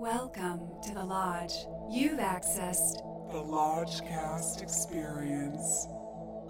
[0.00, 1.54] Welcome to the Lodge.
[1.90, 3.02] You've accessed.
[3.32, 5.88] The Lodgecast Experience.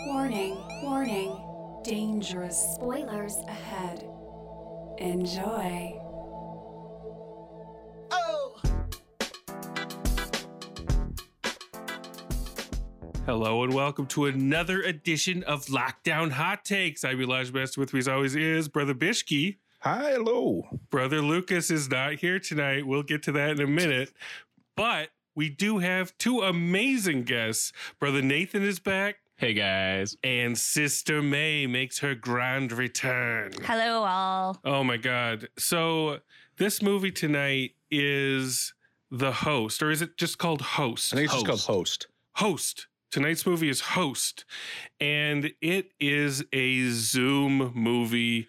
[0.01, 1.35] Warning, warning.
[1.83, 4.07] Dangerous spoilers ahead.
[4.99, 5.99] Enjoy.
[8.11, 8.61] Oh!
[13.25, 17.03] Hello and welcome to another edition of Lockdown Hot Takes.
[17.03, 17.81] I'm your Lodge Master.
[17.81, 19.57] With me, as always, is Brother Bishki.
[19.81, 20.67] Hi, hello.
[20.91, 22.87] Brother Lucas is not here tonight.
[22.87, 24.13] We'll get to that in a minute.
[24.77, 27.73] But we do have two amazing guests.
[28.01, 30.17] Brother Nathan is back, Hey guys.
[30.25, 33.53] and Sister May makes her grand return.
[33.63, 34.59] Hello, all.
[34.65, 35.49] Oh my God.
[35.57, 36.19] So,
[36.57, 38.75] this movie tonight is
[39.13, 41.13] The Host, or is it just called Host?
[41.13, 42.09] I think it's just called Host.
[42.35, 42.89] Host.
[43.13, 44.45] Tonight's movie is Host,
[45.01, 48.49] and it is a Zoom movie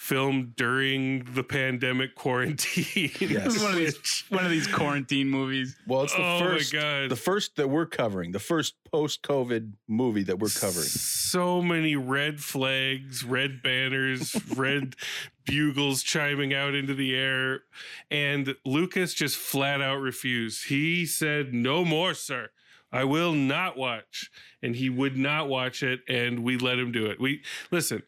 [0.00, 3.10] filmed during the pandemic quarantine.
[3.20, 3.44] Yes.
[3.44, 5.76] This is one of these one of these quarantine movies.
[5.86, 7.10] Well, it's the Oh my first, God.
[7.10, 10.86] the first that we're covering, the first post-COVID movie that we're covering.
[10.86, 14.96] So many red flags, red banners, red
[15.44, 17.60] bugles chiming out into the air.
[18.10, 20.68] And Lucas just flat out refused.
[20.68, 22.48] He said, No more, sir.
[22.90, 24.30] I will not watch.
[24.62, 26.00] And he would not watch it.
[26.08, 27.20] And we let him do it.
[27.20, 28.02] We listen.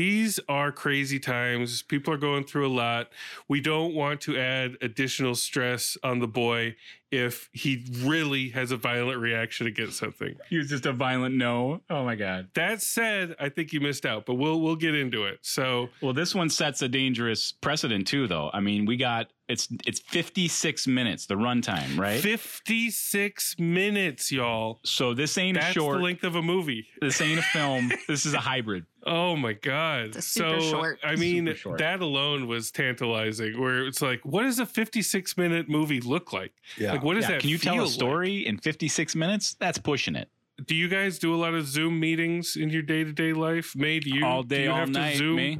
[0.00, 1.82] These are crazy times.
[1.82, 3.10] People are going through a lot.
[3.48, 6.76] We don't want to add additional stress on the boy
[7.10, 10.36] if he really has a violent reaction against something.
[10.48, 11.82] He was just a violent no.
[11.90, 12.48] Oh my god.
[12.54, 15.40] That said, I think you missed out, but we'll we'll get into it.
[15.42, 18.50] So Well, this one sets a dangerous precedent too, though.
[18.54, 22.20] I mean, we got it's it's 56 minutes the runtime, right?
[22.20, 24.80] 56 minutes, y'all.
[24.84, 25.98] so this ain't That's a short.
[25.98, 26.86] the length of a movie.
[27.00, 27.90] This ain't a film.
[28.08, 28.86] this is a hybrid.
[29.06, 30.16] Oh my god.
[30.16, 30.98] It's super so short.
[31.02, 31.78] I mean Super short.
[31.78, 36.52] that alone was tantalizing where it's like what does a 56 minute movie look like?
[36.76, 36.92] Yeah.
[36.92, 39.54] Like what does Yeah, that can you tell a story in 56 minutes?
[39.58, 40.28] That's pushing it.
[40.66, 43.74] Do you guys do a lot of Zoom meetings in your day-to-day life?
[43.74, 45.12] May do you all do day, you all have night.
[45.12, 45.36] to Zoom?
[45.36, 45.58] Me.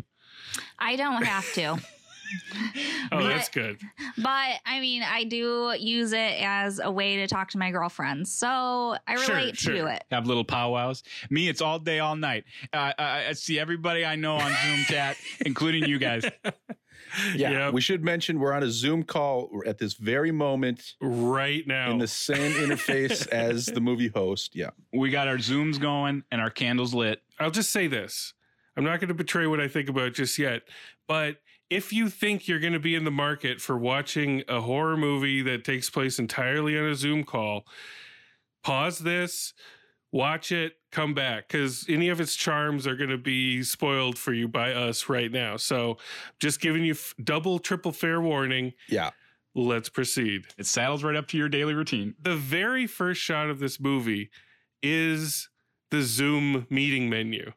[0.79, 1.79] I don't have to,
[3.13, 3.81] Oh, that's good.
[4.19, 8.33] but I mean, I do use it as a way to talk to my girlfriends.
[8.33, 9.75] So I Sure, relate sure.
[9.75, 10.05] to it.
[10.13, 11.03] Have little powwows.
[11.29, 12.45] Me, it's all day, all night.
[12.73, 16.25] Uh, I, I see everybody I know on Zoom chat, including you guys.
[17.35, 17.73] Yeah, Yep.
[17.75, 21.91] we should mention we're on a Zoom call at this very moment Right now.
[21.91, 24.55] in the same interface as the movie host.
[24.55, 27.21] Yeah, We got our Zooms going and our candles lit.
[27.41, 28.35] I'll just say this.
[28.77, 30.62] I'm not going to betray what I think about just yet,
[31.09, 31.39] but
[31.70, 35.41] if you think you're going to be in the market for watching a horror movie
[35.42, 37.64] that takes place entirely on a Zoom call,
[38.62, 39.54] pause this,
[40.12, 44.32] watch it, come back because any of its charms are going to be spoiled for
[44.32, 45.56] you by us right now.
[45.56, 45.98] So,
[46.41, 48.72] just giving you f- double, triple fair warning.
[48.88, 49.10] yeah.
[49.52, 50.47] Let's proceed.
[50.58, 52.14] It saddles right up to your daily routine.
[52.22, 54.31] The very first shot of this movie
[54.81, 55.48] is
[55.91, 57.52] the Zoom meeting menu.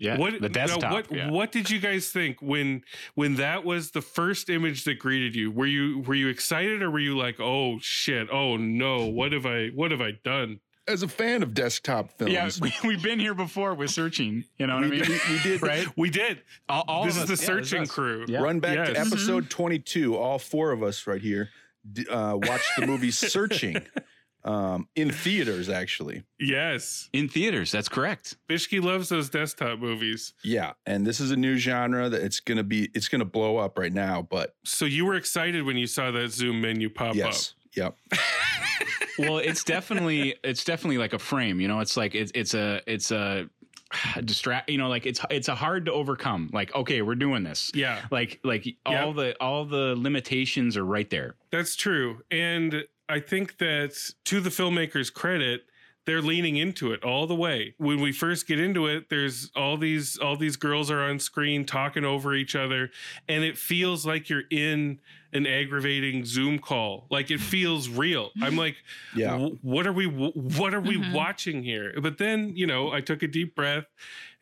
[0.00, 0.80] Yeah, What the desktop.
[0.82, 1.30] now, what yeah.
[1.30, 2.82] what did you guys think when
[3.14, 5.50] when that was the first image that greeted you?
[5.50, 8.28] Were you were you excited or were you like, "Oh shit.
[8.32, 9.06] Oh no.
[9.06, 12.72] What have I what have I done?" As a fan of desktop films, Yeah, we,
[12.88, 14.44] we've been here before with searching.
[14.58, 15.00] You know what I mean?
[15.02, 15.86] we, we did right?
[15.96, 16.40] We did.
[16.68, 17.90] All, all this of is the us- yeah, searching us.
[17.90, 18.24] crew.
[18.26, 18.40] Yeah.
[18.40, 19.06] run back to Yes.
[19.06, 20.16] episode 22.
[20.16, 21.50] All four of us right here
[21.92, 23.76] d- uh, watched the movie Searching
[24.44, 26.22] um, in theaters, actually.
[26.38, 27.08] Yes.
[27.12, 28.36] In theaters, that's correct.
[28.48, 30.32] Bishki loves those desktop movies.
[30.42, 32.90] Yeah, and this is a new genre that it's gonna be.
[32.94, 34.22] It's gonna blow up right now.
[34.22, 37.16] But So you were excited when you saw that Zoom menu pop up.
[37.16, 37.96] yes, yep.
[39.18, 41.60] well, it's definitely it's definitely like a frame.
[41.60, 43.48] You know, it's like it's it's a it's a
[44.24, 44.70] distract.
[44.70, 46.50] You know, like it's it's a hard to overcome.
[46.52, 47.70] Like, okay, we're doing this.
[47.74, 48.00] Yeah.
[48.10, 51.36] Like like all the all the limitations are right there.
[51.50, 52.22] That's true.
[52.30, 55.64] And I think that to the filmmaker's credit,
[56.06, 57.74] they're leaning into it all the way.
[57.76, 61.64] When we first get into it, there's all these all these girls are on screen
[61.64, 62.90] talking over each other
[63.28, 65.00] and it feels like you're in
[65.32, 67.06] an aggravating Zoom call.
[67.10, 68.30] Like it feels real.
[68.40, 68.76] I'm like,
[69.14, 69.38] Yeah.
[69.62, 71.12] What are we what are we mm-hmm.
[71.12, 71.94] watching here?
[72.00, 73.86] But then, you know, I took a deep breath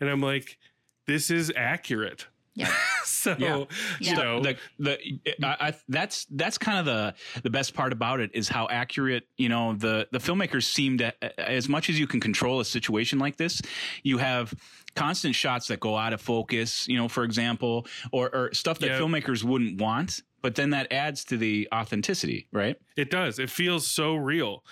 [0.00, 0.58] and I'm like,
[1.06, 2.26] this is accurate.
[2.54, 2.72] Yeah.
[3.08, 3.64] So, Yeah.
[4.00, 4.99] you know, the the
[5.43, 9.25] I, I, that's that's kind of the the best part about it is how accurate
[9.37, 13.19] you know the the filmmakers seem to as much as you can control a situation
[13.19, 13.60] like this
[14.02, 14.55] you have
[14.94, 18.88] constant shots that go out of focus you know for example or, or stuff that
[18.90, 19.00] Yeah.
[19.00, 23.38] filmmakers wouldn't want but then that adds to the authenticity right It does.
[23.38, 24.64] It feels so real.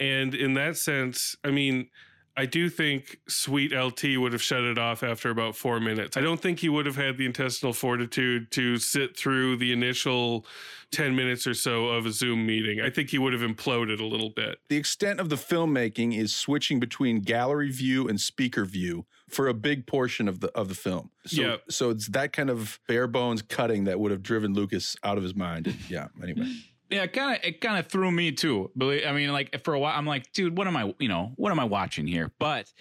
[0.00, 1.88] And in that sense, I mean,
[2.36, 6.16] I do think Sweet LT would have shut it off after about four minutes.
[6.16, 10.44] I don't think he would have had the intestinal fortitude to sit through the initial
[10.90, 12.80] 10 minutes or so of a Zoom meeting.
[12.80, 14.58] I think he would have imploded a little bit.
[14.68, 19.54] The extent of the filmmaking is switching between gallery view and speaker view for a
[19.54, 21.10] big portion of the of the film.
[21.26, 21.62] So, Yep.
[21.70, 25.22] so it's that kind of bare bones cutting that would have driven Lucas out of
[25.22, 25.66] his mind.
[25.68, 26.08] And, yeah.
[26.22, 26.52] Anyway,
[26.94, 27.44] Yeah, kind of.
[27.44, 28.70] It kind of threw me too.
[28.76, 30.94] Believe, I mean, like for a while, I'm like, dude, what am I?
[30.98, 32.32] You know, what am I watching here?
[32.38, 32.72] But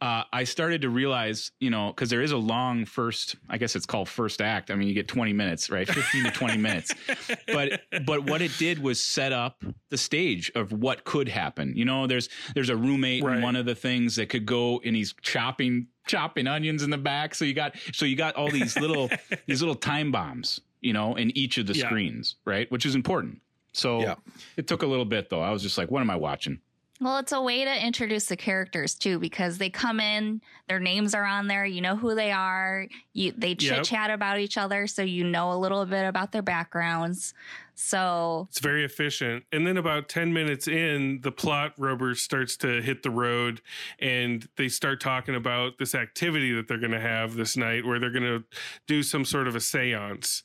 [0.00, 3.36] uh, I started to realize, you know, because there is a long first.
[3.48, 4.70] I guess it's called first act.
[4.70, 5.86] I mean, you get 20 minutes, right?
[5.88, 6.94] 15 to 20 minutes.
[7.46, 11.72] But but what it did was set up the stage of what could happen.
[11.76, 13.36] You know, there's there's a roommate Right.
[13.36, 16.98] in one of the things that could go and he's chopping chopping onions in the
[16.98, 17.34] back.
[17.34, 19.10] So you got so you got all these little
[19.46, 21.86] these little time bombs, you know, in each of the Yeah.
[21.86, 22.70] screens, right?
[22.70, 23.40] Which is important.
[23.72, 24.14] So Yeah.
[24.56, 25.40] it took a little bit though.
[25.42, 26.60] I was just like, what am I watching?
[27.02, 31.14] Well, it's a way to introduce the characters too, because they come in, their names
[31.14, 33.84] are on there, you know who they are, you they chit Yep.
[33.84, 37.32] chat about each other, so you know a little bit about their backgrounds.
[37.82, 39.44] So It's very efficient.
[39.52, 43.62] And then about 10 minutes in, the plot rubber starts to hit the road
[43.98, 47.98] and they start talking about this activity that they're going to have this night where
[47.98, 48.44] they're going to
[48.86, 50.42] do some sort of a seance.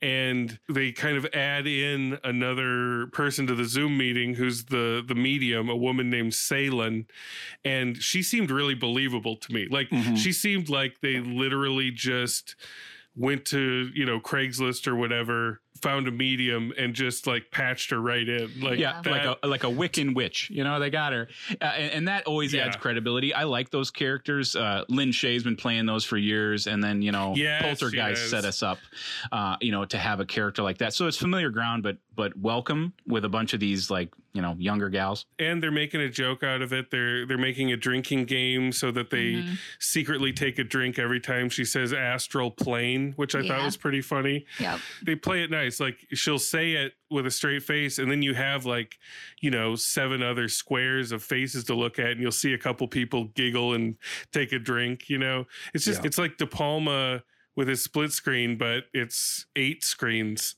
[0.00, 5.14] And they kind of add in another person to the Zoom meeting who's the the
[5.14, 7.06] medium, a woman named Seylan,
[7.64, 9.66] and she seemed really believable to me.
[9.70, 10.16] Like Mhm.
[10.18, 12.54] she seemed like they literally just
[13.14, 18.00] went to, you know, Craigslist or whatever, found a medium and just like patched her
[18.00, 18.60] right in.
[18.60, 20.50] Like Yeah, that, like a like a Wiccan witch.
[20.50, 21.28] You know, they got her,
[21.60, 22.66] uh, and, and that always Yeah.
[22.66, 23.32] adds credibility.
[23.34, 24.56] I like those characters.
[24.56, 28.30] Uh, Lin Shaye's been playing those for years, and then you know, Yes, Poltergeist yes.
[28.30, 28.78] set us up,
[29.32, 30.94] uh, you know, to have a character like that.
[30.94, 34.54] So it's familiar ground, but but welcome with a bunch of these like you know
[34.58, 35.24] younger gals.
[35.38, 36.90] and they're making a joke out of it.
[36.90, 39.58] They're they're making a drinking game so that they Mhm.
[39.78, 44.00] secretly take a drink every time she says astral plane, which I thought was pretty
[44.02, 44.44] funny.
[44.58, 44.80] yep.
[45.02, 45.78] They play it nice.
[45.80, 48.98] Like she'll say it with a straight face and then you have like,
[49.40, 52.86] you know, seven other squares of faces to look at and you'll see a couple
[52.88, 53.96] people giggle and
[54.32, 55.46] take a drink, you know.
[55.72, 56.06] It's just Yeah.
[56.08, 57.22] it's like De Palma
[57.56, 60.56] with his split screen, but it's eight screens.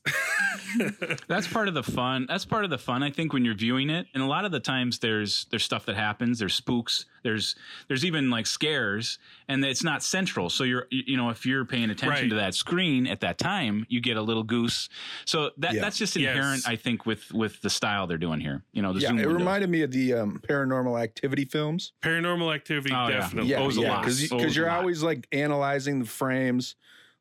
[1.27, 2.25] That's part of the fun.
[2.27, 4.07] That's part of the fun, I think, when you're viewing it.
[4.13, 6.39] And a lot of the times, there's there's stuff that happens.
[6.39, 7.05] There's spooks.
[7.23, 7.55] There's
[7.87, 10.49] there's even like scares, and it's not central.
[10.49, 12.29] So you're you know if you're paying attention Right.
[12.29, 14.89] to that screen at that time, you get a little goose.
[15.25, 15.81] So that Yeah.
[15.81, 16.29] that's just Yes.
[16.35, 18.63] inherent, I think, with with the style they're doing here.
[18.73, 19.39] You know, the yeah, zoom it window.
[19.39, 21.93] reminded me of the um, paranormal activity films.
[22.01, 23.51] Paranormal activity, Oh, definitely.
[23.51, 24.79] Yeah, Owes yeah, because Owes you're lot.
[24.79, 26.75] always like analyzing the frames,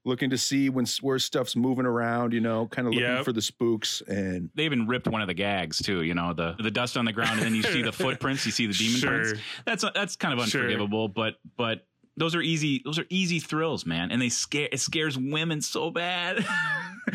[0.05, 2.33] looking to see when where stuff's moving around.
[2.33, 3.25] You know, kind of looking Yep.
[3.25, 6.03] for the spooks and they even ripped one of the gags too.
[6.03, 8.45] You know, the the dust on the ground, and then you see the footprints.
[8.47, 9.11] You see the demon Sure.
[9.25, 9.41] prints.
[9.65, 10.61] That's that's kind of Sure.
[10.62, 11.85] unforgivable, but but.
[12.17, 12.83] Those are easy.
[12.85, 14.67] Those are easy thrills, man, and they scare.
[14.73, 16.44] It scares women so bad,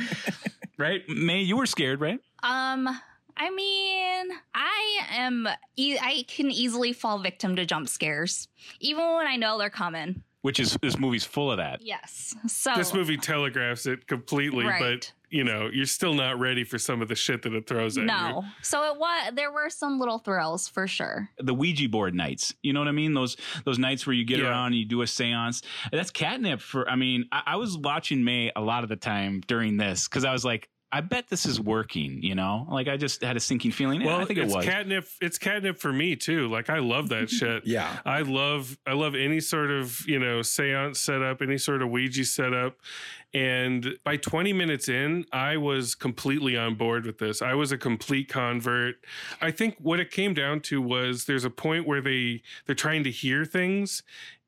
[0.77, 1.01] right?
[1.09, 2.19] May you were scared, right?
[2.41, 2.88] Um,
[3.36, 5.47] I mean, I am.
[5.75, 8.47] E- I can easily fall victim to jump scares,
[8.79, 10.24] even when I know they're coming.
[10.43, 11.79] Which is this movie's full of that.
[11.81, 12.35] Yes.
[12.47, 14.79] So This movie telegraphs it completely, Right.
[14.99, 17.97] but you know, you're still not ready for some of the shit that it throws
[17.97, 18.07] at you.
[18.07, 18.45] No.
[18.61, 19.31] So it was.
[19.33, 21.27] There were some little thrills for sure.
[21.39, 23.13] The Ouija board nights, you know what I mean?
[23.15, 23.35] Those
[23.65, 24.49] those nights where you get Yeah.
[24.49, 25.63] around and you do a séance.
[25.91, 26.87] That's catnip for.
[26.87, 30.23] I mean, I, I was watching May a lot of the time during this because
[30.25, 32.21] I was like, I bet this is working.
[32.21, 34.03] You know, like I just had a sinking feeling.
[34.03, 34.63] Well, I think it it's was.
[34.63, 35.07] catnip.
[35.19, 36.47] It's catnip for me too.
[36.50, 37.65] Like I love that shit.
[37.65, 41.89] yeah, I love I love any sort of, you know, seance setup, any sort of
[41.89, 42.77] Ouija setup.
[43.33, 47.41] And by 20 minutes in, I was completely on board with this.
[47.41, 48.97] I was a complete convert.
[49.41, 53.03] I think what it came down to was there's a point where they they're trying
[53.05, 54.03] to hear things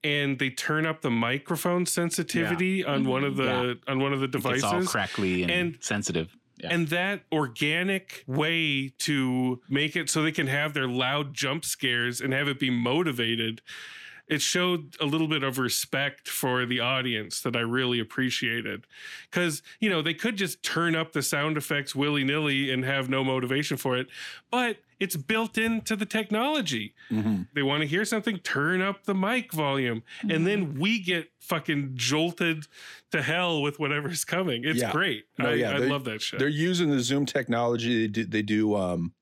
[0.05, 3.41] and they turn up the microphone sensitivity on one of mm-hmm.
[3.43, 3.91] the Yeah.
[3.91, 4.63] on one of the devices.
[4.63, 6.35] It's all crackly and, And- sensitive.
[6.57, 6.73] Yeah.
[6.73, 12.21] And that organic way to make it so they can have their loud jump scares
[12.21, 13.61] and have it be motivated,
[14.27, 18.85] it showed a little bit of respect for the audience that I really appreciated.
[19.29, 23.07] Because, you know, they could just turn up the sound effects willy nilly and have
[23.09, 24.07] no motivation for it,
[24.49, 26.95] but it's built into the technology.
[27.11, 27.47] Mhm.
[27.53, 30.03] They want to hear something, turn up the mic volume.
[30.27, 32.65] And then we get fucking jolted
[33.11, 34.63] to hell with whatever's coming.
[34.63, 34.91] It's Yeah.
[34.91, 35.25] great.
[35.37, 36.39] No, I, yeah, I love that shit.
[36.39, 38.01] they're using the Zoom technology.
[38.03, 39.13] They do, they do um,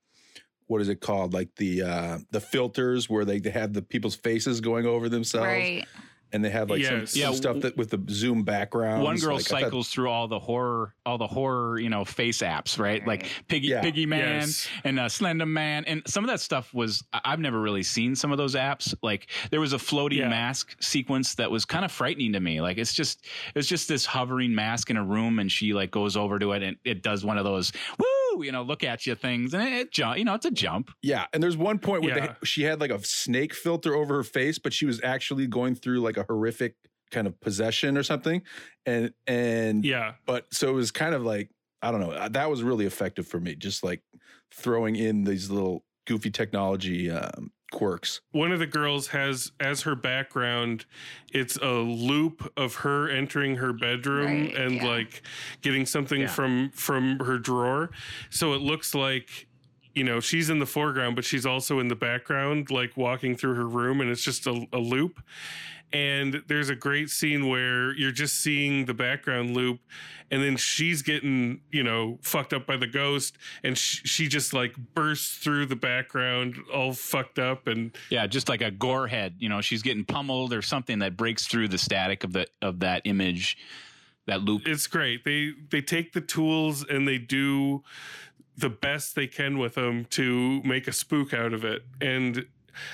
[0.73, 1.33] what is it called?
[1.33, 5.45] Like the uh, the filters where they, they have the people's faces going over themselves.
[5.47, 5.85] Right.
[6.33, 7.11] and they have like some, Yes.
[7.11, 9.03] some Yeah, stuff that with the zoom background.
[9.03, 12.03] One girl like, I thought- cycles through all the horror, all the horror, you know,
[12.05, 13.05] face apps, right?
[13.05, 13.81] Like Piggy, Yeah.
[13.81, 14.67] Piggy Man Yes.
[14.83, 18.15] and uh, Slender Man, and some of that stuff was I- I've never really seen
[18.15, 18.95] some of those apps.
[19.03, 20.29] Like there was a floating Yeah.
[20.29, 22.61] mask sequence that was kind of frightening to me.
[22.61, 26.17] Like it's just it's just this hovering mask in a room, and she like goes
[26.17, 28.05] over to it and it does one of those woo,
[28.41, 30.89] you know, look at you things, and it, it jump, you know, it's a jump.
[31.03, 32.33] Yeah, and there's one point where Yeah.
[32.41, 35.75] they, she had like a snake filter over her face, but she was actually going
[35.75, 36.75] through like a horrific
[37.11, 38.41] kind of possession or something,
[38.85, 40.13] and and Yeah.
[40.25, 42.11] but so it was kind of like I don't know.
[42.11, 44.01] uh, That was really effective for me, just like
[44.51, 48.21] throwing in these little goofy technology um, quirks.
[48.31, 50.85] One of the girls has as her background,
[51.33, 54.85] it's a loop of her entering her bedroom Right, and yeah.
[54.87, 55.23] like
[55.61, 56.27] getting something Yeah.
[56.27, 57.89] from from her drawer.
[58.29, 59.47] So it looks like
[59.93, 63.55] you know she's in the foreground, but she's also in the background, like walking through
[63.55, 65.19] her room, and it's just a, a loop.
[65.93, 69.79] And there's a great scene where you're just seeing the background loop,
[70.31, 74.53] and then she's getting, you know, fucked up by the ghost, and sh- she just
[74.53, 79.35] like bursts through the background, all fucked up, and Yeah, just like a gore head.
[79.37, 82.79] You know, she's getting pummeled or something that breaks through the static of the of
[82.79, 83.57] that image,
[84.25, 84.63] that loop.
[84.65, 85.23] it's great.
[85.23, 87.83] They they take the tools and they do
[88.57, 91.83] the best they can with them to make a spook out of it.
[92.01, 92.45] And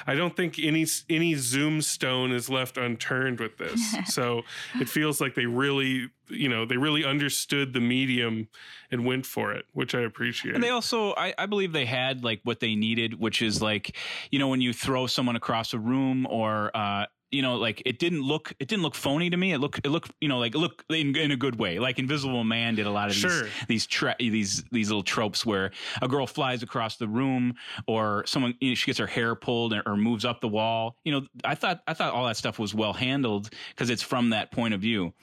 [0.07, 3.95] I don't think any any zoom stone is left unturned with this.
[4.05, 4.43] so
[4.79, 8.48] it feels like they really, you know, they really understood the medium
[8.91, 10.55] and went for it, which I appreciate.
[10.55, 13.95] And they also, I, I believe they had like what they needed, which is like,
[14.31, 18.00] you know, when you throw someone across a room or, uh, you know, like it
[18.00, 19.53] didn't look, it didn't look phony to me.
[19.53, 21.79] It looked, it looked, you know, like it looked in, in a good way.
[21.79, 23.43] Like Invisible Man did a lot of Sure.
[23.43, 25.71] these, these, tra- these, these little tropes where
[26.01, 27.53] a girl flies across the room
[27.88, 30.95] or someone, you know, she gets her hair pulled or, or moves up the wall.
[31.03, 34.31] You know, I thought, I thought all that stuff was well handled because it's from
[34.31, 35.13] that point of view.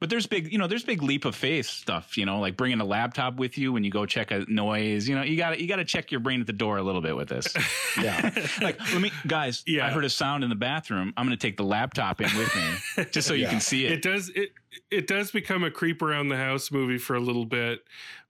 [0.00, 2.80] But there's big, you know, there's big leap of faith stuff, you know, like bringing
[2.80, 5.08] a laptop with you when you go check a noise.
[5.08, 6.82] You know, you got to you got to check your brain at the door a
[6.82, 7.48] little bit with this.
[7.98, 8.30] Yeah,
[8.62, 9.64] like, let me, guys.
[9.66, 9.86] Yeah.
[9.86, 11.12] I heard a sound in the bathroom.
[11.16, 13.92] I'm going to take the laptop in with me just so you can see it
[13.92, 14.02] it.
[14.02, 14.50] does it
[14.90, 17.80] it does become a creep around the house movie for a little bit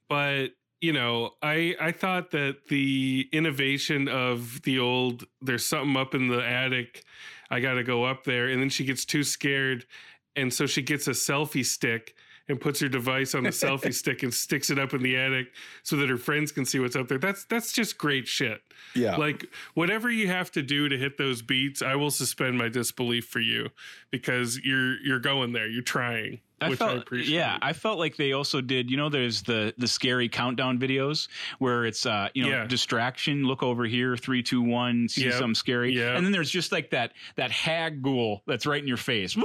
[0.09, 0.49] but
[0.81, 6.29] you know i i thought that the innovation of the old there's something up in
[6.29, 7.05] the attic
[7.51, 9.85] i gotta go up there and then she gets too scared
[10.39, 12.15] and so she gets a selfie stick
[12.49, 15.49] and puts her device on the selfie stick and sticks it up in the attic
[15.83, 18.63] so that her friends can see what's up there that's that's just great shit
[18.95, 19.17] yeah.
[19.17, 23.27] like whatever you have to do to hit those beats i will suspend my disbelief
[23.27, 23.69] for you
[24.11, 28.01] because you're you're going there you're trying I which i felt, appreciate yeah, I felt
[28.01, 28.91] like they also did.
[28.91, 31.29] You know, there's the the scary countdown videos
[31.61, 32.67] where it's uh, you know, Yeah.
[32.67, 33.45] distraction.
[33.45, 35.09] Look over here, three, two, one.
[35.09, 35.35] See Yep.
[35.35, 36.17] something scary, Yep.
[36.17, 39.37] and then there's just like that that hag ghoul that's right in your face.
[39.37, 39.45] Woo!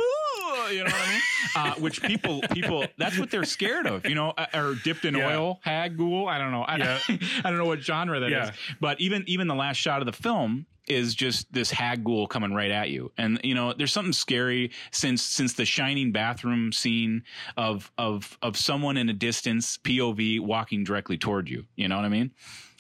[0.71, 1.21] You know what I mean?
[1.55, 4.07] Uh, which people people that's what they're scared of.
[4.07, 5.27] You know, uh, or dipped in Yeah.
[5.37, 6.27] oil hag ghoul.
[6.27, 6.63] I don't know.
[6.63, 6.99] I, Yeah.
[7.43, 8.31] I don't know what genre that is.
[8.31, 8.51] Yeah.
[8.79, 12.53] But even even the last shot of the film is just this hag ghoul coming
[12.53, 17.23] right at you and you know there's something scary since since the shining bathroom scene
[17.55, 22.03] of of of someone in a distance pov walking directly toward you you know what
[22.03, 22.31] i mean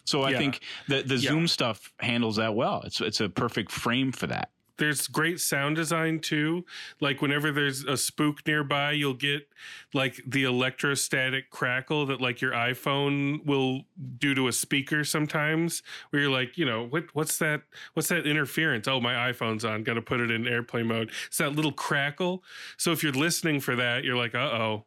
[0.03, 0.37] so i Yeah.
[0.37, 0.59] think
[0.89, 1.29] the the Yeah.
[1.29, 5.75] zoom stuff handles that well it's it's a perfect frame for that there's great sound
[5.75, 6.65] design too.
[6.99, 9.47] Like whenever there's a spook nearby you'll get
[9.93, 13.81] like the electrostatic crackle that like your iphone will
[14.17, 17.61] do to a speaker sometimes where you're like you know what what's that
[17.93, 18.87] what's that interference?
[18.87, 21.11] Oh my iphone's on gotta put it in airplane mode.
[21.27, 22.43] It's that little crackle.
[22.77, 24.85] So if you're listening for that you're like uh-oh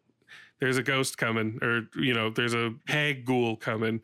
[0.60, 4.02] there's a ghost coming or you know there's a hag ghoul coming.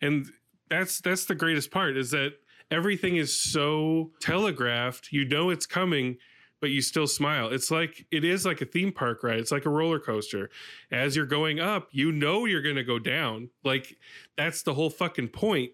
[0.00, 0.26] And
[0.68, 2.34] that's that's the greatest part is that
[2.72, 5.12] everything is so telegraphed.
[5.12, 6.16] You know it's coming
[6.60, 7.48] but you still smile.
[7.48, 9.40] It's like it is like a theme park ride.
[9.40, 10.48] It's like a roller coaster.
[10.92, 13.50] As you're going up you know you're going to go down.
[13.64, 13.98] Like
[14.36, 15.72] that's the whole fucking point.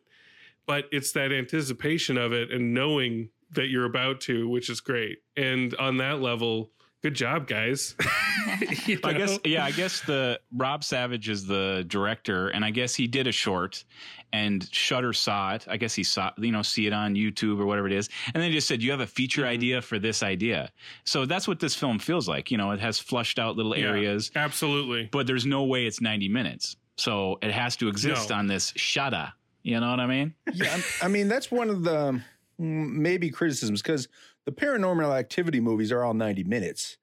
[0.66, 5.18] But it's that anticipation of it and knowing that you're about to which is great.
[5.36, 6.70] And on that level
[7.02, 7.94] good job guys
[8.86, 12.94] You I guess yeah, I guess the Rob Savage is the director, and I guess
[12.94, 13.84] he did a short,
[14.32, 15.66] and Shudder saw it.
[15.68, 18.42] I guess he saw you know see it on YouTube or whatever it is, and
[18.42, 19.50] they just said you have a feature Mm-hmm.
[19.50, 20.70] idea for this idea.
[21.04, 22.50] So that's what this film feels like.
[22.50, 26.00] You know, it has flushed out little Yeah, areas, absolutely but there's no way it's
[26.00, 26.76] 90 minutes.
[26.96, 28.36] So it has to exist No.
[28.36, 29.32] on this Shudder.
[29.62, 30.34] You know what I mean?
[30.54, 30.70] yeah,
[31.02, 32.20] I'm- mean that's one of the
[32.60, 34.08] mm, maybe criticisms because
[34.48, 36.96] the paranormal activity movies are all 90 minutes,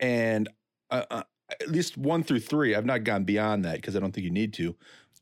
[0.00, 0.48] and
[0.90, 1.22] uh, uh,
[1.60, 4.32] at least one through three, I've not gone beyond that because I don't think you
[4.32, 4.74] need to.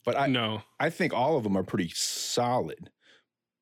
[0.02, 2.88] But I, no I think all of them are pretty solid.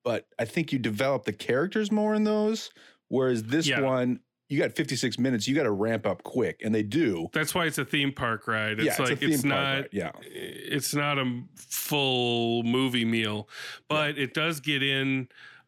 [0.04, 2.70] But I think you develop the characters more in those,
[3.08, 3.80] whereas this Yeah.
[3.80, 5.48] one, you got 56 minutes.
[5.48, 7.26] You got to ramp up quick, and they do.
[7.32, 8.78] That's why it's a theme park ride.
[8.78, 13.04] yeah, It's like a theme it's park not ride, Yeah, it's not a full movie
[13.04, 13.48] meal,
[13.88, 15.26] but it does get in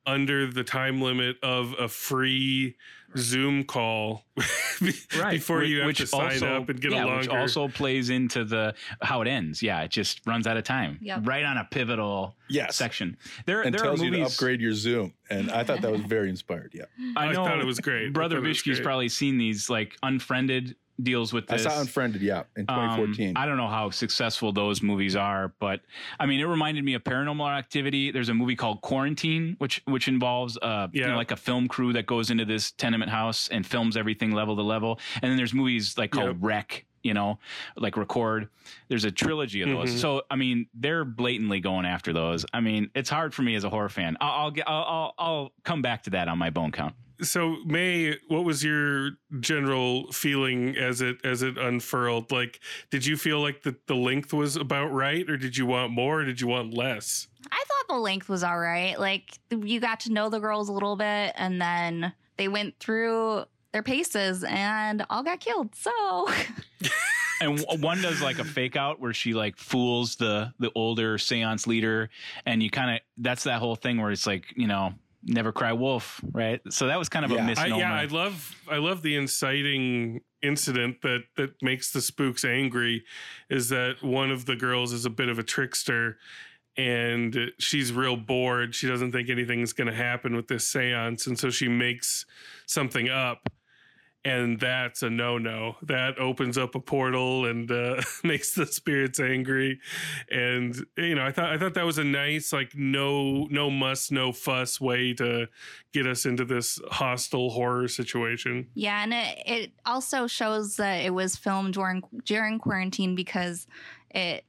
[0.09, 2.75] under the time limit of a free
[3.17, 4.25] Zoom call
[4.81, 8.75] before you have to sign up and get yeah, a which also plays into the
[9.03, 9.63] how it ends.
[9.63, 10.99] Yeah, it just runs out of time.
[11.01, 11.21] Yep.
[11.27, 13.17] Right on a pivotal yes, section.
[13.47, 14.35] There, and there are tells you to movies.
[14.35, 16.73] upgrade your Zoom, and I thought that was very inspired.
[16.75, 16.85] Yeah,
[17.17, 18.13] I I know thought it was great.
[18.13, 22.21] Brother thought it Bishki's probably seen these like unfriended deals with I saw Unfriended.
[22.23, 23.35] Yeah, in Um, 2014.
[23.37, 25.81] I don't know how successful those movies are, but
[26.19, 28.11] I mean, it reminded me of Paranormal Activity.
[28.11, 31.93] There's a movie called Quarantine, which which involves uh, you know, like a film crew
[31.93, 34.99] that goes into this tenement house and films everything level to level.
[35.23, 36.37] And then there's movies like called Yep.
[36.41, 37.39] REC, you know,
[37.77, 38.49] like Record.
[38.89, 39.95] There's a trilogy of those.
[39.95, 39.99] Mhm.
[39.99, 42.45] So I mean, they're blatantly going after those.
[42.53, 44.17] I mean, it's hard for me as a horror fan.
[44.21, 46.95] I'll I'll, get, I'll, I'll I'll come back to that on my bone count.
[47.21, 53.17] so may what was your general feeling as it as it unfurled like did you
[53.17, 56.41] feel like the, the length was about right or did you want more or did
[56.41, 58.99] you want less I thought the length was all right.
[59.01, 63.45] Like you got to know the girls a little bit, and then they went through
[63.73, 65.75] their paces, and all got killed.
[65.75, 66.27] So
[67.41, 71.67] and one does like a fake out where she like fools the the older seance
[71.67, 72.11] leader
[72.47, 74.93] and you kind of that's that whole thing where it's like you know
[75.25, 77.41] never cry wolf right so that was kind of a Yeah.
[77.41, 81.91] a I- I, misnomer yeah i love i love the inciting incident that that makes
[81.93, 83.05] the spooks angry
[83.51, 86.17] is that one of the girls is a bit of a trickster
[86.79, 88.75] and she's real bored.
[88.75, 92.25] She doesn't think anything's going to happen with this seance and so she makes
[92.67, 93.51] something up
[94.25, 95.77] and that's a no-no.
[95.83, 99.81] That opens up a portal and uh, makes the spirits angry
[100.31, 104.11] and you know i thought i thought that was a nice like no no muss
[104.11, 105.49] no fuss way to
[105.93, 108.69] get us into this hostile horror situation.
[108.75, 113.67] Yeah, and it, it also shows that it was filmed during during quarantine because
[114.11, 114.45] it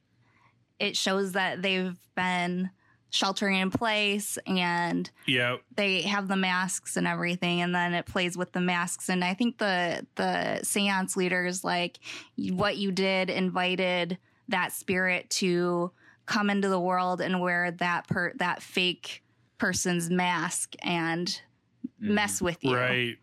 [0.79, 2.69] it shows that they've been
[3.12, 5.57] sheltering in place and yeah.
[5.75, 9.09] they have the masks and everything and then it plays with the masks.
[9.09, 12.00] And i think the the seance leaders like
[12.38, 14.17] what you did invited
[14.48, 15.91] that spirit to
[16.25, 19.23] come into the world and wear that per that fake
[19.58, 21.41] person's mask and
[21.99, 22.43] mess mm.
[22.43, 22.75] with you.
[22.75, 23.17] Right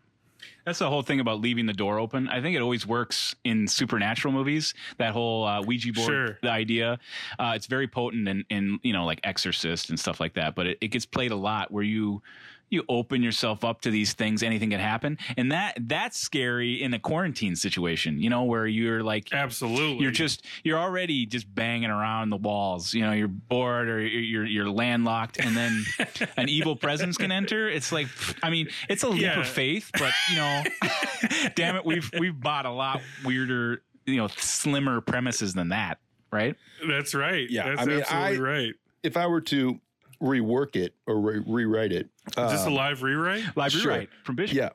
[0.65, 3.67] that's the whole thing about leaving the door open i think it always works in
[3.67, 6.37] supernatural movies that whole uh, ouija board Sure.
[6.41, 6.99] the idea
[7.39, 10.67] uh, it's very potent in, in you know like exorcist and stuff like that but
[10.67, 12.21] it, it gets played a lot where you
[12.69, 15.17] you open yourself up to these things anything can happen.
[15.37, 20.03] And that that's scary in a quarantine situation you know where you're like absolutely.
[20.03, 24.45] you're just you're already just banging around the walls you know you're bored or you're
[24.45, 25.83] you're landlocked and then
[26.37, 27.69] an evil presence can enter.
[27.69, 28.07] It's like
[28.43, 29.39] i mean it's a leap Yeah.
[29.39, 30.63] of faith but you know
[31.55, 35.99] damn it we've we've bought a lot weirder you know slimmer premises than that
[36.29, 36.57] right?
[36.85, 37.49] That's right.
[37.49, 38.73] Yeah, that's I mean, absolutely I- right.
[39.01, 39.79] if I were to
[40.21, 43.91] rework it or re- rewrite it, is this a um, live rewrite live Sure.
[43.91, 44.69] rewrite from bishop yeah,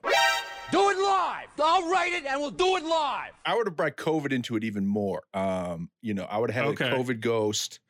[0.70, 1.48] Do it live.
[1.62, 3.32] I'll write it and we'll do it live.
[3.44, 5.22] I would have brought COVID into it even more.
[5.34, 6.90] Um, you know, I would have had Okay.
[6.90, 7.80] a COVID ghost.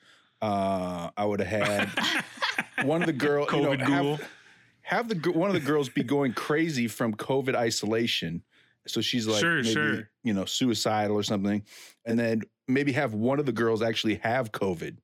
[0.41, 4.17] Uh, I would have had one of the girl, you know, COVID ghoul.
[4.17, 4.29] have,
[4.83, 8.43] have the one of the girls be going crazy from COVID isolation.
[8.89, 10.11] So she's like, Sure, maybe, sure.
[10.25, 11.63] you know, suicidal or something,
[12.05, 14.97] and then maybe have one of the girls actually have COVID.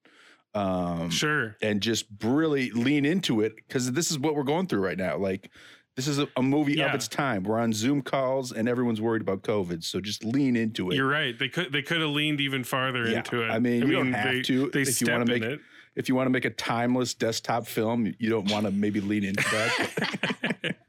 [0.58, 4.80] Um, sure and just really lean into it because this is what we're going through
[4.80, 5.16] right now.
[5.16, 5.50] Like,
[5.96, 6.86] this is a, a movie Yeah.
[6.88, 7.42] of its time.
[7.42, 9.82] We're on Zoom calls and everyone's worried about COVID.
[9.84, 10.94] So just lean into it.
[10.96, 13.86] you're right they could they could have leaned even farther Yeah, into it I mean,
[13.86, 15.60] you don't have they, to they if you step wanna in make- it
[15.96, 19.24] if you want to make a timeless desktop film, you don't want to maybe lean
[19.24, 20.76] into that.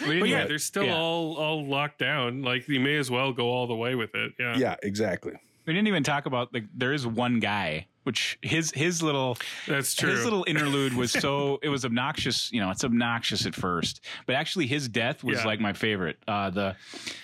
[0.00, 0.48] But yeah, Right.
[0.48, 0.96] they're still Yeah.
[0.96, 2.42] all all locked down.
[2.42, 4.32] Like you may as well go all the way with it.
[4.38, 4.56] Yeah.
[4.56, 5.34] yeah, exactly.
[5.66, 9.36] we didn't even talk about like there is one guy which his his little
[9.68, 10.10] That's true.
[10.10, 12.50] His little interlude was so it was obnoxious.
[12.52, 15.46] You know, it's obnoxious at first, but actually his death was Yeah.
[15.46, 16.18] like my favorite.
[16.26, 16.76] Uh, the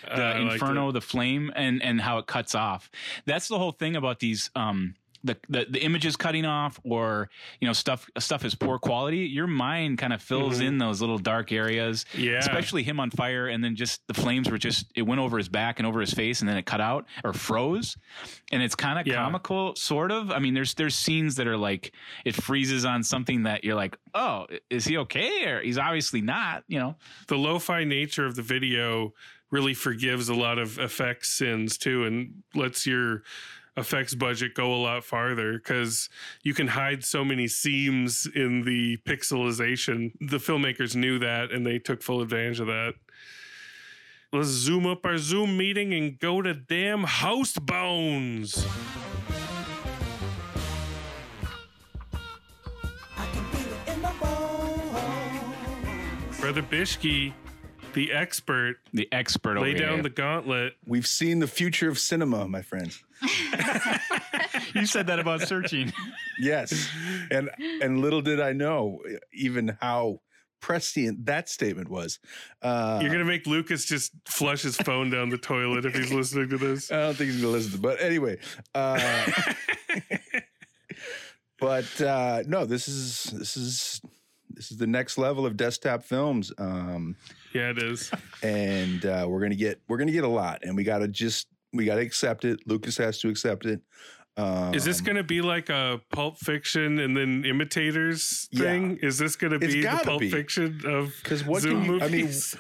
[0.09, 2.91] the liked inferno, the flame, and and how it cuts off.
[3.25, 4.51] That's the whole thing about these.
[4.55, 4.95] Um,
[5.27, 7.29] the, the the images cutting off or
[7.61, 10.67] you know stuff stuff is poor quality your mind kind of fills Mhm.
[10.67, 12.39] in those little dark areas Yeah.
[12.39, 15.49] especially him on fire and then just the flames were just it went over his
[15.49, 17.97] back and over his face and then it cut out or froze
[18.53, 19.17] and it's kind of Yeah.
[19.17, 21.93] comical sort of i mean there's there's scenes that are like
[22.25, 26.65] it freezes on something that you're like oh is he okay or he's obviously not
[26.69, 29.13] you know the lo-fi nature of the video
[29.51, 33.23] really forgives a lot of effects sins too and lets your
[33.77, 36.09] effects budget go a lot farther because
[36.43, 40.13] you can hide so many seams in the pixelization.
[40.21, 42.95] The filmmakers knew that and they took full advantage of that.
[44.33, 48.67] Let's zoom up our Zoom meeting and go to damn House Bones.
[56.41, 57.33] Brother Bishki,
[57.97, 60.03] the expert, The expert lay over down here.
[60.03, 60.75] the gauntlet.
[60.87, 63.03] We've seen the future of cinema, my friends.
[64.75, 65.93] you said that about searching.
[66.39, 66.89] Yes,
[67.31, 67.49] and
[67.81, 69.01] and little did I know
[69.33, 70.21] even how
[70.61, 72.19] prescient that statement was.
[72.61, 76.51] Uh, You're gonna make Lucas just flush his phone down the toilet if he's listening
[76.51, 76.93] to this.
[76.93, 77.79] I don't think he's gonna listen to.
[77.79, 78.37] But anyway,
[78.75, 79.31] uh,
[81.59, 84.03] but uh, no, this is this is
[84.51, 87.15] this is the next level of desktop films, um,
[87.57, 88.11] yeah, it is.
[88.43, 91.85] and uh, we're gonna get we're gonna get a lot, and we gotta just we
[91.85, 92.61] gotta accept it.
[92.67, 93.81] Lucas has to accept it.
[94.39, 98.99] Um, Is this going to be like a Pulp Fiction and then imitators thing?
[99.01, 100.31] Is this going to be the Pulp be.
[100.31, 102.57] Fiction of 'Cause what Zoom can you- I mean, movies?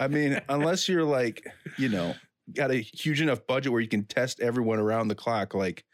[0.00, 1.46] I mean, unless you're like,
[1.78, 2.16] you know,
[2.52, 5.84] got a huge enough budget where you can test everyone around the clock, like,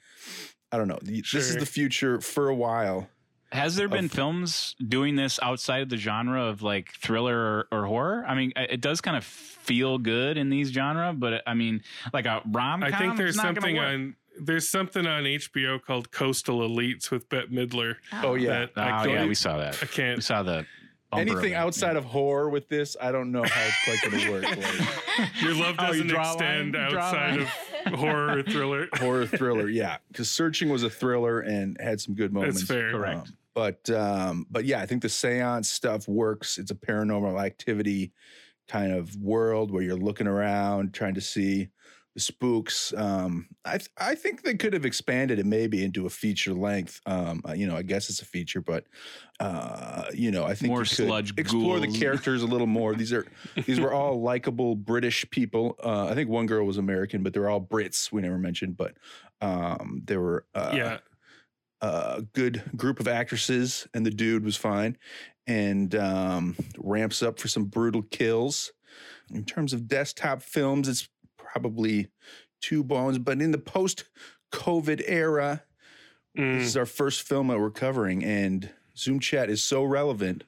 [0.72, 0.98] I don't know.
[1.02, 3.10] the- This is the future for a while.
[3.50, 7.68] Has there been Of- films doing this outside of the genre of like thriller or,
[7.72, 8.24] or horror?
[8.28, 11.82] I mean, it does kind of feel good in these genre, but I mean,
[12.12, 12.82] like a rom.
[12.82, 17.96] I think there's something on there's something on HBO called Coastal Elites with Bette Midler.
[18.22, 18.66] Oh, yeah.
[18.66, 19.78] that Oh I yeah, we saw that.
[19.82, 20.22] I can't.
[20.22, 20.64] saw that.
[21.10, 21.56] bumper of Anything it.
[21.56, 24.42] outside of horror with this, I don't know how it's quite going to work.
[24.44, 26.84] Like, Your love Oh, doesn't draw a extend line?
[26.84, 28.88] You draw a outside of horror thriller.
[28.94, 32.58] horror thriller, yeah, because Searching was a thriller and had some good moments.
[32.60, 32.92] That's fair.
[32.92, 33.26] Correct.
[33.28, 36.58] Um, but um, but yeah, I think the seance stuff works.
[36.58, 38.12] It's a paranormal activity
[38.68, 41.66] kind of world where you're looking around trying to see
[42.14, 42.94] the spooks.
[42.96, 47.00] Um, I th- I think they could have expanded it maybe into a feature length.
[47.04, 48.84] Um, uh, you know, I guess it's a feature, but
[49.40, 52.94] uh, you know, I think More sludge explore the characters a little more.
[52.94, 53.26] These are
[53.66, 55.74] these were all likable British people.
[55.82, 58.12] Uh, I think one girl was American, but they're all Brits.
[58.12, 58.94] We never mentioned, but
[59.40, 60.98] um, they were uh, yeah.
[61.80, 64.96] A good group of actresses, and the dude was fine,
[65.46, 68.72] and um, ramps up for some brutal kills.
[69.32, 72.08] In terms of desktop films, it's probably
[72.60, 75.62] two bones, but in the post-COVID era,
[76.36, 76.58] Mm.
[76.58, 80.44] this is our first film that we're covering, and Zoom chat is so relevant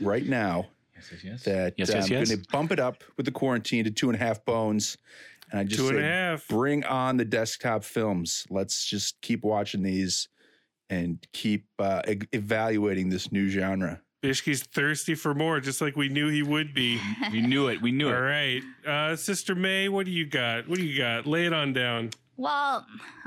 [0.00, 1.42] right now Yes, yes, yes.
[1.44, 2.28] that Yes, yes, I'm yes.
[2.28, 4.96] going to bump it up with the quarantine to two and a half bones.
[5.50, 6.48] And I just Two and say, a half.
[6.48, 8.46] bring on the desktop films.
[8.50, 10.28] Let's just keep watching these
[10.90, 14.00] and keep uh, e- evaluating this new genre.
[14.22, 17.00] Bishki's thirsty for more, just like we knew he would be.
[17.32, 17.80] we knew it.
[17.80, 18.16] We knew All it.
[18.16, 20.68] All right, Uh, Sister May, what do you got?
[20.68, 21.26] What do you got?
[21.26, 22.10] Lay it on down.
[22.36, 22.84] Well,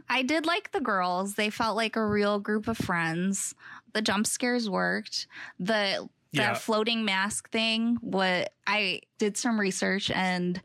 [0.09, 1.33] I did like the girls.
[1.33, 3.55] They felt like a real group of friends.
[3.93, 5.25] The jump scares worked.
[5.59, 6.53] The Yeah.
[6.55, 10.61] floating mask thing, what I did some research and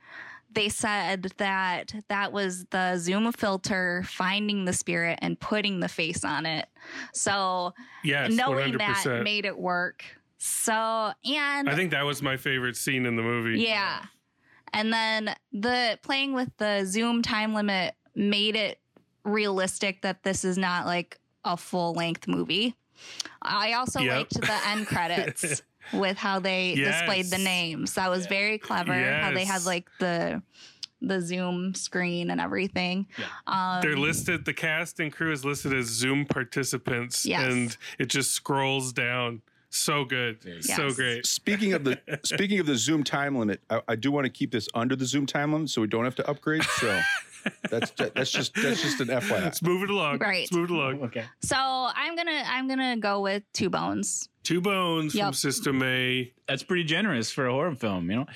[0.50, 6.24] they said that that was the Zoom filter finding the spirit and putting the face
[6.24, 6.66] on it.
[7.12, 8.78] So Yes, knowing 100%.
[9.04, 10.04] that made it work.
[10.38, 13.60] So and I think that was my favorite scene in the movie.
[13.60, 14.04] yeah.
[14.72, 18.78] And then the playing with the Zoom time limit made it
[19.24, 22.74] realistic that this is not like a full length movie.
[23.42, 24.16] I also Yep.
[24.16, 27.94] liked the end credits with how they displayed the names.
[27.94, 28.92] That was very clever.
[28.94, 30.42] How they had like the
[31.00, 33.06] the Zoom screen and everything.
[33.46, 37.52] Um, They're listed, the cast and crew is listed as Zoom participants, Yes.
[37.52, 39.42] and it just scrolls down.
[39.70, 40.38] So good.
[40.64, 41.24] So great.
[41.26, 44.50] Speaking of the speaking of the Zoom time limit, I, I do want to keep
[44.50, 46.62] this under the Zoom time limit so we don't have to upgrade.
[46.64, 47.00] So
[47.70, 49.42] that's that's just that's just an FYI.
[49.42, 50.18] Let's move it along.
[50.18, 50.40] Right.
[50.42, 51.02] Let's move it along.
[51.04, 51.24] Okay.
[51.42, 54.28] so I'm gonna I'm gonna go with two bones.
[54.44, 55.34] Two bones from Yep.
[55.34, 56.32] Sister May.
[56.46, 58.26] That's pretty generous for a horror film, you know.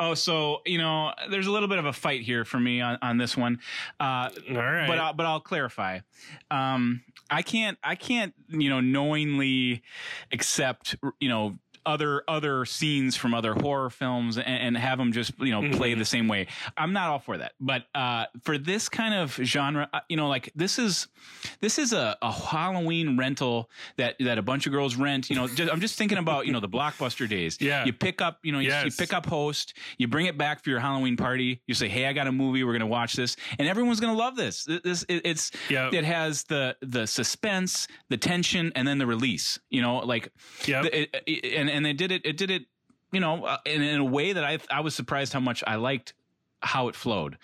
[0.00, 2.98] Oh, so you know, there's a little bit of a fight here for me on,
[3.00, 3.60] on this one.
[4.00, 4.88] Uh, All right.
[4.88, 6.00] but I'll, but I'll clarify.
[6.50, 9.82] Um, I can't I can't you know knowingly
[10.32, 15.32] accept you know other other scenes from other horror films and, and have them just
[15.40, 15.98] you know play Mhm.
[15.98, 16.46] the same way.
[16.76, 17.52] I'm not all for that.
[17.60, 21.08] But uh, for this kind of genre, uh, you know, like this is
[21.60, 25.30] this is a, a Halloween rental that that a bunch of girls rent.
[25.30, 27.58] You know, just, I'm just thinking about you know the blockbuster days.
[27.60, 27.84] Yeah.
[27.84, 30.70] you pick up you know you, you pick up host, you bring it back for
[30.70, 31.60] your Halloween party.
[31.66, 32.64] You say, hey, I got a movie.
[32.64, 34.64] We're gonna watch this, and everyone's gonna love this.
[34.64, 35.94] This it, it's Yep.
[35.94, 39.58] it has the the suspense, the tension, and then the release.
[39.70, 40.30] You know, like
[40.66, 40.82] Yep.
[40.84, 42.24] the- it, it- and and they did it.
[42.24, 42.62] It did it.
[43.10, 45.74] You know, uh, in, in a way that I I was surprised how much I
[45.76, 46.14] liked
[46.64, 47.38] how it flowed,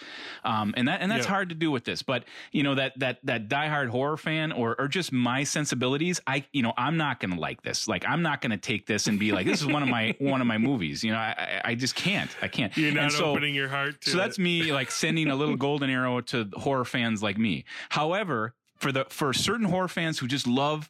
[0.45, 1.31] um, and that and that's Yeah.
[1.31, 2.03] hard to do with this.
[2.03, 6.45] But you know that that that diehard horror fan or or just my sensibilities, I
[6.53, 7.89] you know I'm not going to like this.
[7.89, 10.15] Like I'm not going to take this and be like this is one of my
[10.21, 11.03] one of my movies.
[11.03, 12.31] You know I I, just can't.
[12.41, 12.75] I can't.
[12.77, 15.91] You're not so- opening your heart to so that's me like sending a little golden
[15.91, 17.65] arrow to horror fans like me.
[17.89, 20.89] However, for the for certain horror fans who just love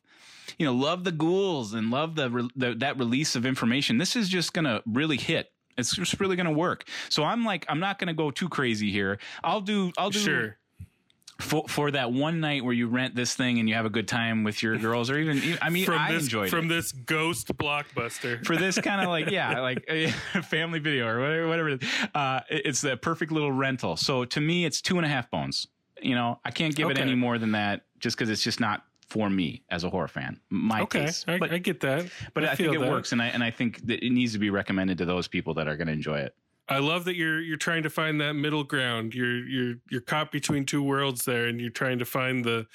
[0.58, 4.28] you know love the ghouls and love the, the that release of information, this is
[4.28, 5.50] just going to really hit.
[5.76, 6.88] It's just really going to work.
[7.08, 9.18] So I'm like I'm not going to go too crazy here.
[9.44, 10.56] I'll do I'll do Sure.
[11.40, 14.08] for for that one night where you rent this thing and you have a good
[14.08, 16.90] time with your girls or even I mean From I this enjoyed from it this
[16.90, 18.44] ghost blockbuster.
[18.44, 20.10] for this kind of like yeah like a
[20.42, 21.88] family video or whatever whatever it is.
[22.12, 25.68] Uh, it's the perfect little rental so to me it's two and a half bones
[26.02, 28.82] you know i can't give it any more than that just because it's just not
[29.08, 32.06] for me as a horror fan my okay, taste I, but I get that.
[32.34, 32.90] but I, think feel it that.
[32.90, 35.54] works and i and i think that it needs to be recommended to those people
[35.54, 36.34] that are going to enjoy it
[36.70, 39.14] I love that you're you're trying to find that middle ground.
[39.14, 42.66] You're you're you're caught between two worlds there, and you're trying to find the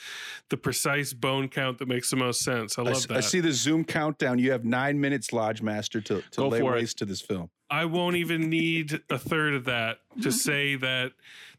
[0.49, 2.79] the precise bone count that makes the most sense.
[2.79, 3.17] I I, love s- that.
[3.17, 4.39] I see the Zoom countdown.
[4.39, 7.51] You have nine minutes, Lodge Master, to, to Go lay waste to this film.
[7.69, 11.11] I won't even need a third of that to say that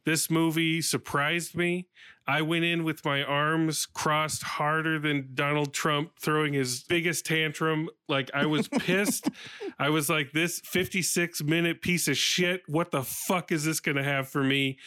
[0.05, 1.87] this movie surprised me.
[2.27, 7.91] I went in with my arms crossed harder than Donald Trump throwing his biggest tantrum.
[8.09, 9.29] Like I was pissed.
[9.79, 12.63] I was like, this 56 minute piece of shit.
[12.67, 14.79] What the fuck is this going to have for me?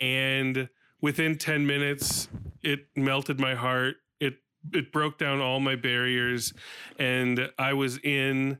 [0.00, 0.68] And
[1.00, 2.28] within 10 minutes,
[2.62, 3.96] it melted my heart.
[4.20, 4.34] It
[4.72, 6.52] it broke down all my barriers
[6.98, 8.58] and I was in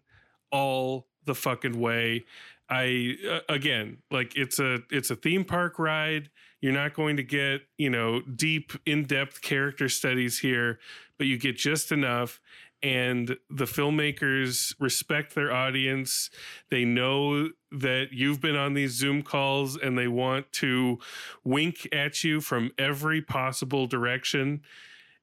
[0.50, 2.24] all the fucking way.
[2.68, 6.30] I uh, again, like it's a it's a theme park ride.
[6.60, 10.78] You're not going to get, you know, deep in-depth character studies here,
[11.16, 12.40] but you get just enough
[12.82, 16.30] and the filmmakers respect their audience.
[16.70, 20.98] They know that you've been on these Zoom calls and they want to
[21.44, 24.62] wink at you from every possible direction.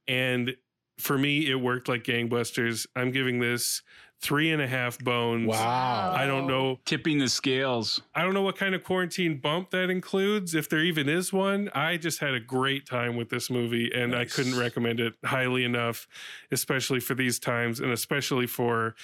[0.08, 0.56] And
[0.98, 2.88] for me, it worked like gangbusters.
[2.95, 3.82] I'm giving this
[4.25, 5.47] three and a half bones.
[5.47, 6.13] Wow.
[6.15, 6.79] I don't know.
[6.85, 10.79] tipping the scales I don't know what kind of quarantine bump that includes, if there
[10.79, 11.69] even is one.
[11.75, 15.63] I just had a great time with this movie, and I couldn't recommend it highly
[15.63, 16.07] enough,
[16.51, 18.95] especially for these times, and especially for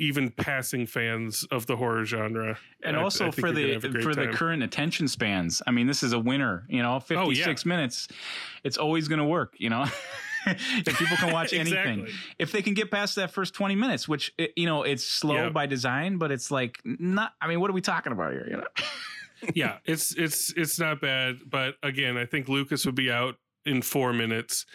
[0.00, 2.56] even passing fans of the horror genre.
[2.84, 4.34] and I- I also think for the have a great for the time.
[4.34, 8.06] Oh, current attention spans i mean this is a winner you know 56 minutes
[8.62, 9.86] it's always going to work you know
[10.46, 12.14] if people can watch anything Exactly.
[12.38, 15.48] if they can get past that first 20 minutes which you know it's slow Yeah.
[15.50, 18.56] by design but it's like not i mean what are we talking about here you
[18.56, 18.66] know
[19.54, 23.82] yeah, it's it's it's not bad, but again, I think Lucas would be out in
[23.82, 24.66] four minutes,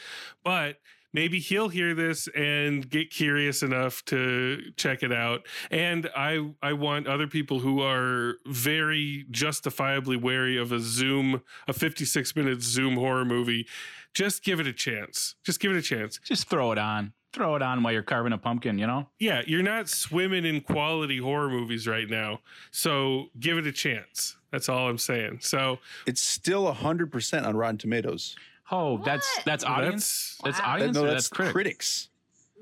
[0.42, 0.78] but
[1.12, 5.46] maybe he'll hear this and get curious enough to check it out.
[5.70, 11.74] And I I want other people who are very justifiably wary of a Zoom a
[11.74, 13.68] 56 minute Zoom horror movie,
[14.14, 15.36] just give it a chance.
[15.44, 16.20] Just give it a chance.
[16.24, 19.42] just throw it on throw it on while you're carving a pumpkin you know Yeah,
[19.48, 24.36] you're not swimming in quality horror movies right now, so give it a chance.
[24.52, 25.40] That's all I'm saying.
[25.42, 28.36] So It's still 100% on Rotten Tomatoes.
[28.70, 29.46] oh that's What?
[29.46, 30.74] that's audience that's, Wow.
[30.74, 32.10] audience no, or that's, that's critics critics.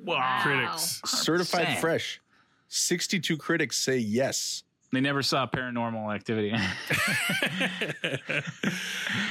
[0.06, 1.02] wow critics.
[1.06, 1.80] Certified 100%.
[1.82, 2.22] fresh.
[2.70, 4.64] 62 critics say yes.
[4.92, 6.54] They never saw paranormal activity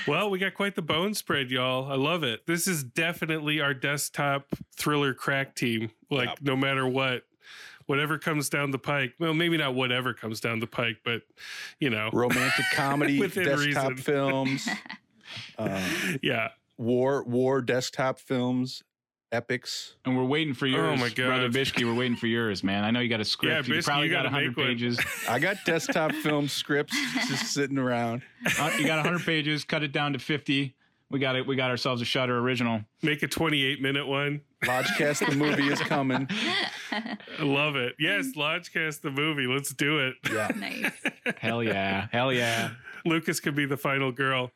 [0.06, 1.90] well, we got quite the bone spread, y'all.
[1.90, 2.46] I love it.
[2.46, 4.46] This is definitely our desktop
[4.76, 5.90] thriller crack team.
[6.10, 6.38] Like, Yep.
[6.42, 7.22] no matter what,
[7.86, 9.14] whatever comes down the pike.
[9.18, 11.22] Well, maybe not whatever comes down the pike, but
[11.78, 13.96] you know, Romantic comedy, Within desktop reason.
[13.96, 14.68] films,
[15.58, 15.82] uh,
[16.22, 16.48] yeah.
[16.78, 18.82] war war desktop films,
[19.32, 19.94] epics.
[20.04, 20.92] And we're waiting for yours.
[20.92, 21.26] Oh my God.
[21.26, 22.84] Brother Bishki, we're waiting for yours, man.
[22.84, 23.68] I know you got a script.
[23.68, 24.98] Yeah, you Bishki, probably you got gotta 100 pages.
[25.28, 26.96] I got desktop film scripts
[27.28, 28.22] just sitting around.
[28.58, 30.74] Uh, you got 100 pages, cut it down to 50.
[31.10, 31.44] We got it.
[31.46, 32.82] We got ourselves a Shudder original.
[33.02, 34.42] Make a 28 minute one.
[34.62, 36.28] Lodgecast the movie is coming.
[36.92, 37.96] I love it.
[37.98, 39.46] Yes, Lodgecast the movie.
[39.46, 40.14] Let's do it.
[40.32, 40.50] Yeah.
[40.54, 40.92] Nice.
[41.38, 42.06] Hell yeah.
[42.12, 42.70] Hell yeah.
[43.04, 44.52] Lucas could be the final girl.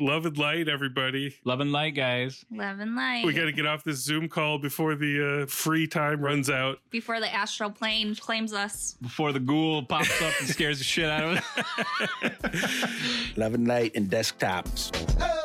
[0.00, 1.34] Love and light, everybody.
[1.42, 2.44] Love and light, guys.
[2.52, 3.24] Love and light.
[3.24, 6.78] We got to get off this Zoom call before the uh, free time runs out.
[6.90, 8.96] Before the astral plane claims us.
[9.02, 11.44] Before the ghoul pops up and scares the shit out of
[12.22, 13.32] us.
[13.36, 14.94] Love and light and desktops.
[15.20, 15.37] Hey!